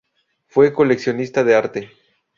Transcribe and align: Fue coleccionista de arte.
Fue 0.47 0.73
coleccionista 0.73 1.43
de 1.43 1.53
arte. 1.53 1.91